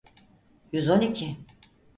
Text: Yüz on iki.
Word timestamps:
Yüz 0.71 0.89
on 0.89 1.01
iki. 1.01 1.37